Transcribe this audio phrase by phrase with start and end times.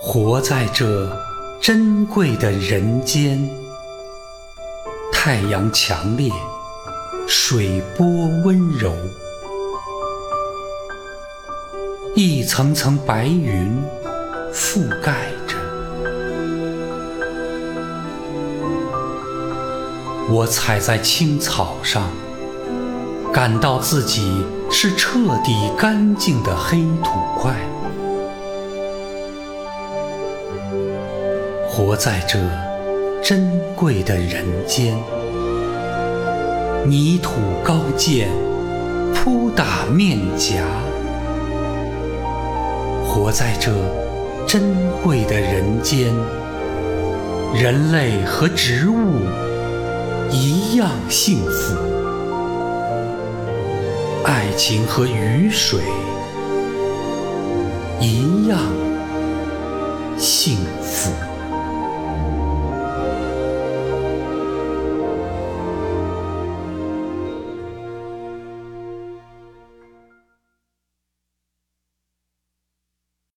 [0.00, 1.10] 活在这
[1.60, 3.50] 珍贵的人间，
[5.12, 6.30] 太阳强烈，
[7.26, 8.06] 水波
[8.44, 8.94] 温柔，
[12.14, 13.76] 一层层白云
[14.54, 15.56] 覆盖着。
[20.30, 22.08] 我，踩在青草上，
[23.32, 27.67] 感到自己是彻底干净的黑土块。
[31.68, 32.38] 活在这
[33.22, 34.96] 珍贵的人间，
[36.86, 37.32] 泥土
[37.64, 38.28] 高见，
[39.14, 40.62] 扑打面颊。
[43.04, 43.72] 活在这
[44.46, 44.62] 珍
[45.02, 46.14] 贵的人间，
[47.54, 48.96] 人类和植物
[50.30, 51.76] 一样幸福，
[54.24, 55.80] 爱情和雨水
[58.00, 58.58] 一样
[60.18, 61.27] 幸福。